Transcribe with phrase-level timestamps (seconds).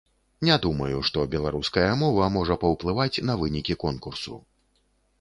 [0.47, 4.45] Не думаю, што беларуская мова можа паўплываць на вынікі конкурсу.